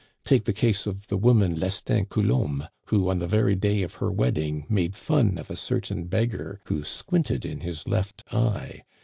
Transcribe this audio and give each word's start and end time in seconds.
Take 0.25 0.45
the 0.45 0.51
case 0.51 0.87
of 0.87 1.05
the 1.09 1.15
woman, 1.15 1.53
Lestin 1.59 2.05
Coulombe, 2.07 2.67
who, 2.87 3.07
on 3.11 3.19
the 3.19 3.27
very 3.27 3.53
day 3.53 3.83
of 3.83 3.93
her 4.01 4.11
wedding, 4.11 4.65
made 4.67 4.95
fun 4.95 5.37
of 5.37 5.51
a 5.51 5.55
certain 5.55 6.05
beggar 6.05 6.59
who 6.65 6.83
squinted 6.83 7.45
in 7.45 7.59
his 7.59 7.87
left 7.87 8.23
eye. 8.33 8.81